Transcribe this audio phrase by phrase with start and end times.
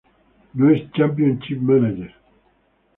[0.55, 2.11] No es Championship Manager.